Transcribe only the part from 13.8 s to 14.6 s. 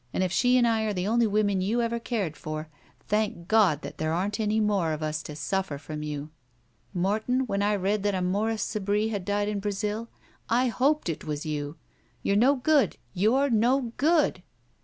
good!"